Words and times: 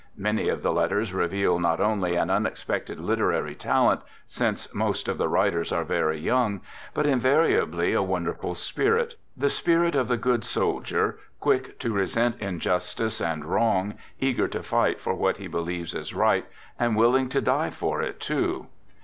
Many 0.17 0.49
of 0.49 0.63
the 0.63 0.73
letters 0.73 1.13
reveal 1.13 1.59
not 1.59 1.79
only 1.79 2.15
an 2.15 2.31
unexpected 2.31 2.99
literary 2.99 3.53
talent, 3.53 4.01
since 4.25 4.73
most 4.73 5.07
of 5.07 5.19
the 5.19 5.29
writ 5.29 5.53
ers 5.53 5.71
are 5.71 5.83
very 5.83 6.17
young, 6.19 6.61
but 6.95 7.05
invariably 7.05 7.93
a 7.93 8.01
wonderful 8.01 8.55
spirit: 8.55 9.13
the 9.37 9.47
spirit 9.51 9.93
of" 9.93 10.07
the 10.07 10.17
good 10.17 10.43
soldier" 10.43 11.19
quick 11.39 11.77
to 11.77 11.93
re 11.93 12.07
sent 12.07 12.39
injustice 12.41 13.21
and 13.21 13.45
wrong, 13.45 13.93
eager 14.19 14.47
to 14.47 14.63
fight 14.63 14.99
for 14.99 15.13
what 15.13 15.37
he 15.37 15.45
believes 15.45 15.93
is 15.93 16.15
right, 16.15 16.45
and 16.79 16.95
willing 16.95 17.29
to 17.29 17.39
die 17.39 17.69
for 17.69 18.01
it, 18.01 18.19
too. 18.19 18.65